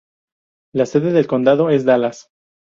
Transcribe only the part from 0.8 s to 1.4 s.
sede del